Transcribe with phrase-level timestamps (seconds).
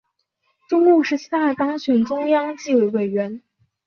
[0.67, 3.43] 中共十七大当选中央纪委委员。